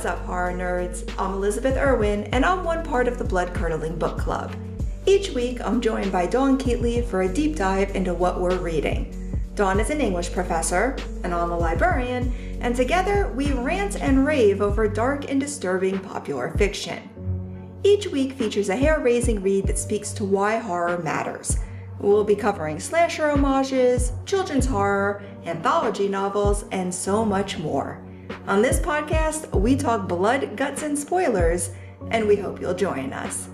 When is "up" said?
0.18-0.24